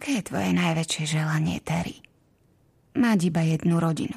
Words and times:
Aké 0.00 0.16
je 0.16 0.32
tvoje 0.32 0.56
najväčšie 0.56 1.04
želanie, 1.12 1.60
Terry? 1.60 2.00
Mať 2.96 3.20
iba 3.20 3.44
jednu 3.44 3.76
rodinu. 3.76 4.16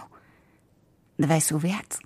Dve 1.19 1.43
sú 1.43 1.59
viac. 1.59 1.99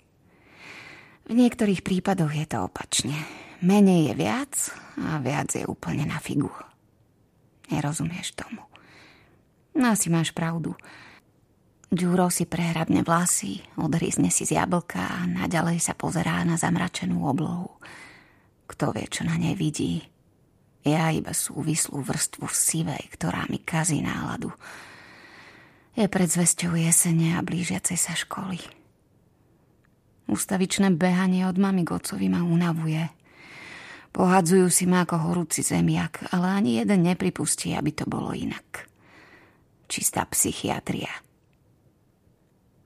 V 1.29 1.38
niektorých 1.38 1.85
prípadoch 1.85 2.33
je 2.33 2.49
to 2.49 2.65
opačne. 2.65 3.13
Menej 3.61 4.09
je 4.09 4.13
viac 4.17 4.53
a 4.97 5.21
viac 5.21 5.53
je 5.53 5.61
úplne 5.69 6.09
na 6.09 6.17
figu. 6.17 6.49
Nerozumieš 7.70 8.34
tomu. 8.34 8.66
No 9.78 9.94
asi 9.94 10.09
máš 10.09 10.34
pravdu. 10.34 10.73
Ďuro 11.94 12.34
si 12.34 12.50
prehrabne 12.50 13.05
vlasy, 13.05 13.62
odhryzne 13.78 14.34
si 14.34 14.50
z 14.50 14.57
jablka 14.57 15.05
a 15.05 15.30
naďalej 15.30 15.86
sa 15.86 15.94
pozerá 15.94 16.41
na 16.50 16.57
zamračenú 16.57 17.30
oblohu. 17.30 17.78
Kto 18.66 18.89
vie, 18.89 19.05
čo 19.05 19.21
na 19.21 19.38
nej 19.38 19.54
vidí. 19.54 20.02
Ja 20.88 21.11
iba 21.11 21.35
súvislú 21.35 21.99
vrstvu 21.99 22.47
sivej, 22.47 23.11
ktorá 23.11 23.43
mi 23.51 23.59
kazí 23.59 23.99
náladu. 23.99 24.55
Je 25.99 26.07
zvesťou 26.07 26.79
jesene 26.79 27.35
a 27.35 27.43
blížiacej 27.43 27.99
sa 27.99 28.16
školy. 28.16 28.62
Ustavičné 30.31 30.95
behanie 30.95 31.43
od 31.43 31.59
mami 31.59 31.84
Gocovi 31.84 32.31
ma 32.31 32.39
unavuje. 32.39 33.03
Pohadzujú 34.15 34.71
si 34.71 34.88
ma 34.88 35.03
ako 35.03 35.27
horúci 35.27 35.59
zemiak, 35.59 36.31
ale 36.31 36.55
ani 36.55 36.79
jeden 36.79 37.04
nepripustí, 37.04 37.76
aby 37.76 37.91
to 37.91 38.07
bolo 38.07 38.31
inak. 38.31 38.88
Čistá 39.91 40.23
psychiatria. 40.31 41.12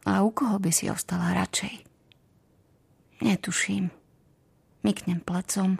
A 0.09 0.25
u 0.25 0.33
koho 0.33 0.57
by 0.57 0.73
si 0.73 0.89
ostala 0.89 1.37
radšej? 1.37 1.85
Netuším. 3.21 3.93
Myknem 4.81 5.21
plecom. 5.21 5.77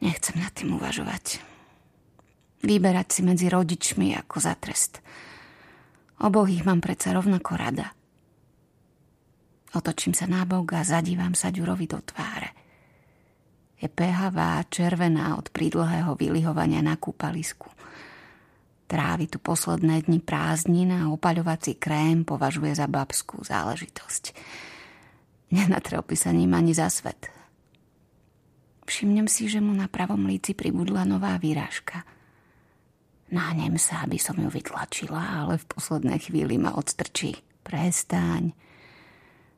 Nechcem 0.00 0.40
nad 0.40 0.52
tým 0.56 0.80
uvažovať. 0.80 1.44
Vyberať 2.60 3.08
si 3.08 3.20
medzi 3.24 3.46
rodičmi 3.48 4.16
ako 4.16 4.36
za 4.40 4.56
trest. 4.56 5.00
Oboch 6.20 6.48
ich 6.48 6.64
mám 6.64 6.84
predsa 6.84 7.16
rovnako 7.16 7.52
rada. 7.56 7.88
Otočím 9.72 10.12
sa 10.12 10.28
nábok 10.28 10.76
a 10.76 10.84
zadívam 10.84 11.32
sa 11.32 11.48
Ďurovi 11.48 11.86
do 11.88 12.00
tváre. 12.04 12.52
Je 13.80 13.88
pehavá, 13.88 14.60
červená 14.68 15.40
od 15.40 15.48
prídlhého 15.48 16.12
vylihovania 16.12 16.84
na 16.84 17.00
kúpalisku. 17.00 17.72
Trávi 18.90 19.30
tu 19.30 19.38
posledné 19.40 20.04
dni 20.04 20.20
prázdnin 20.20 20.90
a 20.92 21.08
opaľovací 21.08 21.80
krém 21.80 22.26
považuje 22.26 22.76
za 22.76 22.90
babskú 22.90 23.40
záležitosť. 23.40 24.36
Nenatropí 25.54 26.18
sa 26.18 26.34
ním 26.34 26.52
ani 26.52 26.76
za 26.76 26.90
svet. 26.90 27.39
Všimnem 28.90 29.30
si, 29.30 29.46
že 29.46 29.62
mu 29.62 29.70
na 29.70 29.86
pravom 29.86 30.26
líci 30.26 30.58
pribudla 30.58 31.06
nová 31.06 31.38
výražka. 31.38 32.02
Náhnem 33.30 33.78
sa, 33.78 34.02
aby 34.02 34.18
som 34.18 34.34
ju 34.34 34.50
vytlačila, 34.50 35.46
ale 35.46 35.62
v 35.62 35.68
poslednej 35.70 36.18
chvíli 36.18 36.58
ma 36.58 36.74
odstrčí. 36.74 37.38
Prestaň. 37.62 38.50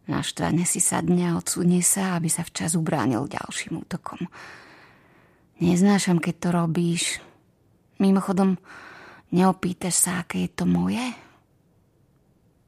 Naštvane 0.04 0.68
si 0.68 0.84
sadne 0.84 1.32
a 1.32 1.40
odsunie 1.40 1.80
sa, 1.80 2.20
aby 2.20 2.28
sa 2.28 2.44
včas 2.44 2.76
ubránil 2.76 3.24
ďalším 3.24 3.80
útokom. 3.80 4.28
Neznášam, 5.64 6.20
keď 6.20 6.34
to 6.36 6.48
robíš. 6.52 7.02
Mimochodom, 7.96 8.60
Neopýtaš 9.32 9.96
sa, 9.96 10.12
aké 10.20 10.44
je 10.44 10.50
to 10.52 10.68
moje? 10.68 11.00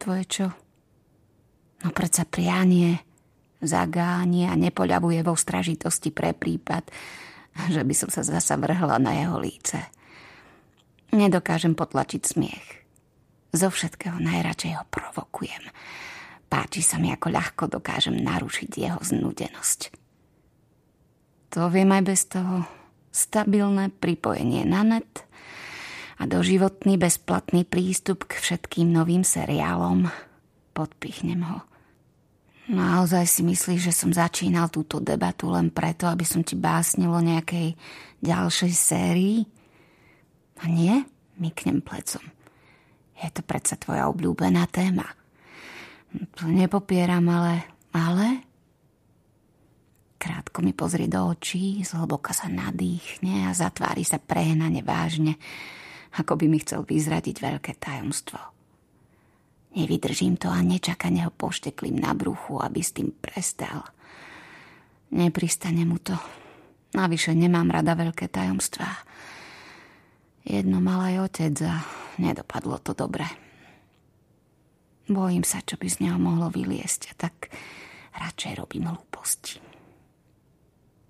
Tvoje 0.00 0.24
čo? 0.24 0.46
No 1.84 1.92
predsa 1.92 2.24
prianie, 2.24 3.04
zagánie 3.64 4.46
a 4.48 4.54
nepoľavuje 4.54 5.24
vo 5.26 5.34
stražitosti 5.34 6.12
pre 6.14 6.32
prípad, 6.32 6.88
že 7.72 7.82
by 7.82 7.94
som 7.96 8.10
sa 8.12 8.22
zasa 8.22 8.54
vrhla 8.60 9.00
na 9.00 9.12
jeho 9.16 9.36
líce. 9.40 9.78
Nedokážem 11.14 11.78
potlačiť 11.78 12.22
smiech. 12.22 12.66
Zo 13.54 13.70
všetkého 13.70 14.18
najradšej 14.18 14.72
ho 14.78 14.84
provokujem. 14.90 15.70
Páči 16.50 16.82
sa 16.82 16.98
mi, 16.98 17.14
ako 17.14 17.30
ľahko 17.30 17.64
dokážem 17.70 18.18
narušiť 18.18 18.70
jeho 18.74 19.00
znudenosť. 19.02 19.80
To 21.54 21.70
viem 21.70 21.90
aj 21.94 22.02
bez 22.02 22.26
toho. 22.26 22.66
Stabilné 23.14 23.94
pripojenie 23.94 24.66
na 24.66 24.82
net– 24.82 25.12
a 26.18 26.22
doživotný 26.30 26.94
bezplatný 26.96 27.66
prístup 27.66 28.30
k 28.30 28.38
všetkým 28.38 28.90
novým 28.90 29.26
seriálom. 29.26 30.06
Podpichnem 30.74 31.42
ho. 31.42 31.58
Naozaj 32.64 33.24
si 33.28 33.42
myslíš, 33.44 33.90
že 33.90 33.92
som 33.92 34.08
začínal 34.08 34.72
túto 34.72 34.96
debatu 34.96 35.52
len 35.52 35.68
preto, 35.68 36.08
aby 36.08 36.24
som 36.24 36.40
ti 36.40 36.56
básnil 36.56 37.12
o 37.12 37.20
nejakej 37.20 37.76
ďalšej 38.24 38.72
sérii? 38.72 39.44
A 40.64 40.70
nie? 40.70 41.04
Myknem 41.36 41.84
plecom. 41.84 42.24
Je 43.20 43.28
to 43.30 43.44
predsa 43.44 43.76
tvoja 43.76 44.08
obľúbená 44.08 44.64
téma. 44.72 45.04
To 46.40 46.48
nepopieram, 46.48 47.26
ale... 47.28 47.68
Ale? 47.94 48.42
Krátko 50.18 50.64
mi 50.64 50.72
pozrie 50.72 51.06
do 51.06 51.20
očí, 51.30 51.84
zhlboka 51.84 52.32
sa 52.32 52.48
nadýchne 52.48 53.46
a 53.46 53.52
zatvári 53.52 54.02
sa 54.08 54.16
prehnane 54.16 54.80
vážne 54.80 55.36
ako 56.14 56.38
by 56.38 56.46
mi 56.46 56.58
chcel 56.62 56.86
vyzradiť 56.86 57.36
veľké 57.42 57.72
tajomstvo. 57.78 58.38
Nevydržím 59.74 60.38
to 60.38 60.46
a 60.50 60.62
nečakane 60.62 61.26
ho 61.26 61.32
pošteklím 61.34 61.98
na 61.98 62.14
bruchu, 62.14 62.62
aby 62.62 62.78
s 62.78 62.94
tým 62.94 63.10
prestal. 63.10 63.82
Nepristane 65.10 65.82
mu 65.82 65.98
to. 65.98 66.14
Navyše 66.94 67.34
nemám 67.34 67.74
rada 67.74 67.98
veľké 67.98 68.30
tajomstvá. 68.30 68.90
Jedno 70.46 70.78
mal 70.78 71.10
aj 71.10 71.14
otec 71.26 71.54
a 71.66 71.82
nedopadlo 72.22 72.78
to 72.78 72.94
dobre. 72.94 73.26
Bojím 75.10 75.42
sa, 75.42 75.60
čo 75.60 75.74
by 75.74 75.86
z 75.90 76.06
neho 76.06 76.16
mohlo 76.16 76.48
vyliesť 76.48 77.12
a 77.12 77.28
tak 77.28 77.50
radšej 78.14 78.52
robím 78.56 78.88
hlúposti. 78.88 79.58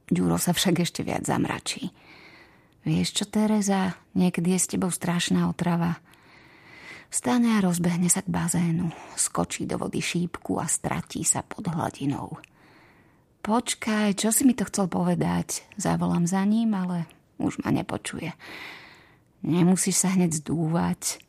Ďuro 0.09 0.41
sa 0.41 0.57
však 0.57 0.85
ešte 0.85 1.01
viac 1.05 1.25
zamračí. 1.25 1.93
Vieš 2.85 3.09
čo, 3.17 3.25
Tereza, 3.25 3.97
niekedy 4.13 4.53
je 4.57 4.61
s 4.61 4.71
tebou 4.77 4.93
strašná 4.93 5.49
otrava. 5.49 5.97
Vstane 7.15 7.55
a 7.55 7.63
rozbehne 7.63 8.11
sa 8.11 8.27
k 8.27 8.35
bazénu, 8.35 8.91
skočí 9.15 9.71
do 9.71 9.79
vody 9.79 10.03
šípku 10.03 10.59
a 10.59 10.67
stratí 10.67 11.23
sa 11.23 11.47
pod 11.47 11.71
hladinou. 11.71 12.43
Počkaj, 13.39 14.19
čo 14.19 14.35
si 14.35 14.43
mi 14.43 14.59
to 14.59 14.67
chcel 14.67 14.91
povedať? 14.91 15.63
Zavolám 15.79 16.27
za 16.27 16.43
ním, 16.43 16.75
ale 16.75 17.07
už 17.39 17.63
ma 17.63 17.71
nepočuje. 17.71 18.35
Nemusíš 19.47 20.03
sa 20.03 20.11
hneď 20.11 20.43
zdúvať. 20.43 21.23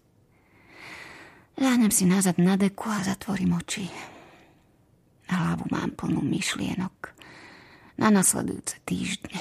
Ľahnem 1.62 1.94
si 1.94 2.10
nazad 2.10 2.42
na 2.42 2.58
deku 2.58 2.90
a 2.90 3.06
zatvorím 3.06 3.54
oči. 3.54 3.86
Hlavu 5.30 5.70
mám 5.70 5.94
plnú 5.94 6.26
myšlienok 6.26 7.14
na 8.02 8.10
nasledujúce 8.10 8.82
týždne. 8.90 9.38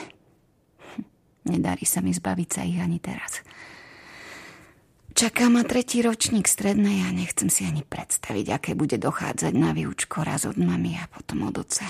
Nedarí 1.48 1.88
sa 1.88 2.04
mi 2.04 2.12
zbaviť 2.12 2.48
sa 2.52 2.68
ich 2.68 2.76
ani 2.76 3.00
teraz. 3.00 3.40
Čaká 5.12 5.52
ma 5.52 5.62
tretí 5.62 6.00
ročník 6.00 6.48
strednej 6.48 7.04
a 7.04 7.12
nechcem 7.12 7.52
si 7.52 7.68
ani 7.68 7.84
predstaviť, 7.84 8.46
aké 8.50 8.70
bude 8.72 8.96
dochádzať 8.96 9.52
na 9.52 9.76
výučko 9.76 10.24
raz 10.24 10.48
od 10.48 10.56
mami 10.56 10.96
a 10.96 11.04
potom 11.12 11.44
od 11.44 11.60
oca. 11.60 11.86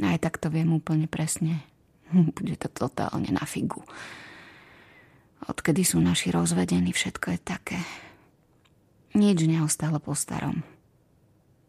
Aj 0.00 0.18
tak 0.18 0.40
to 0.40 0.48
viem 0.48 0.72
úplne 0.72 1.10
presne. 1.10 1.60
Bude 2.36 2.56
to 2.56 2.70
totálne 2.70 3.28
na 3.28 3.44
figu. 3.44 3.82
Odkedy 5.44 5.86
sú 5.86 6.02
naši 6.02 6.34
rozvedení, 6.34 6.90
všetko 6.90 7.36
je 7.36 7.40
také. 7.42 7.78
Nič 9.14 9.44
neostalo 9.46 10.02
po 10.02 10.14
starom. 10.14 10.62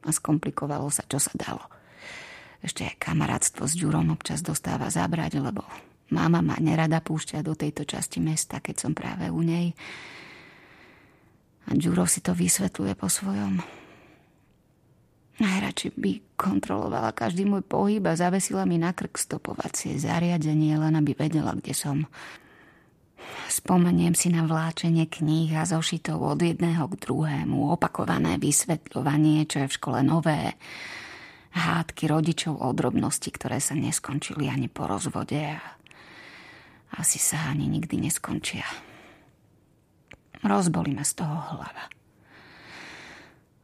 A 0.05 0.09
skomplikovalo 0.09 0.89
sa, 0.89 1.03
čo 1.05 1.19
sa 1.19 1.33
dalo. 1.35 1.65
Ešte 2.59 2.83
aj 2.83 2.99
kamarátstvo 2.99 3.67
s 3.67 3.77
Ďurom 3.77 4.11
občas 4.11 4.43
dostáva 4.43 4.91
zabrať, 4.91 5.39
lebo 5.39 5.63
Mama 6.09 6.41
ma 6.41 6.57
nerada 6.57 7.01
púšťa 7.01 7.45
do 7.45 7.53
tejto 7.53 7.85
časti 7.85 8.17
mesta, 8.17 8.57
keď 8.57 8.75
som 8.77 8.91
práve 8.97 9.29
u 9.29 9.41
nej. 9.45 9.77
A 11.69 11.77
Ďuro 11.77 12.09
si 12.09 12.25
to 12.25 12.33
vysvetľuje 12.33 12.93
po 12.97 13.05
svojom. 13.05 13.61
Najradšej 15.39 15.95
by 15.95 16.11
kontrolovala 16.35 17.15
každý 17.15 17.47
môj 17.47 17.63
pohyb 17.63 18.03
a 18.03 18.19
zavesila 18.19 18.67
mi 18.67 18.75
na 18.75 18.91
krk 18.91 19.15
stopovacie 19.15 19.95
zariadenie, 19.95 20.75
len 20.75 20.99
aby 20.99 21.15
vedela, 21.15 21.55
kde 21.55 21.71
som. 21.71 21.97
Spomeniem 23.47 24.17
si 24.19 24.27
na 24.33 24.43
vláčenie 24.43 25.07
kníh 25.07 25.55
a 25.55 25.63
zošitov 25.63 26.19
od 26.19 26.39
jedného 26.43 26.91
k 26.91 26.99
druhému, 27.07 27.71
opakované 27.71 28.35
vysvetľovanie, 28.35 29.47
čo 29.47 29.63
je 29.63 29.69
v 29.71 29.77
škole 29.79 29.99
nové, 30.03 30.59
hádky 31.55 32.11
rodičov 32.11 32.59
o 32.59 32.75
drobnosti, 32.75 33.31
ktoré 33.31 33.63
sa 33.63 33.79
neskončili 33.79 34.51
ani 34.51 34.67
po 34.67 34.85
rozvode 34.91 35.39
a 35.39 35.78
asi 36.97 37.21
sa 37.21 37.51
ani 37.51 37.69
nikdy 37.69 38.01
neskončia. 38.01 38.65
Rozbolí 40.41 40.95
ma 40.95 41.03
z 41.03 41.13
toho 41.19 41.35
hlava. 41.35 41.85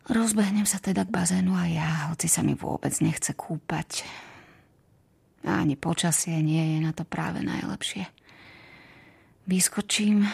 Rozbehnem 0.05 0.69
sa 0.69 0.77
teda 0.77 1.01
k 1.01 1.15
bazénu 1.15 1.57
a 1.57 1.65
ja, 1.65 1.89
hoci 2.13 2.29
sa 2.29 2.45
mi 2.45 2.53
vôbec 2.53 2.93
nechce 3.01 3.33
kúpať. 3.33 4.05
Ani 5.41 5.73
počasie 5.73 6.37
nie 6.45 6.77
je 6.77 6.77
na 6.85 6.93
to 6.93 7.01
práve 7.01 7.41
najlepšie. 7.41 8.05
Vyskočím, 9.49 10.25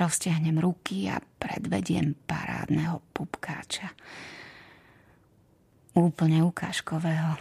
Roztiahnem 0.00 0.56
ruky 0.56 1.12
a 1.12 1.20
predvediem 1.20 2.16
parádneho 2.24 3.04
pupkáča. 3.12 3.92
Úplne 5.92 6.40
ukážkového 6.40 7.36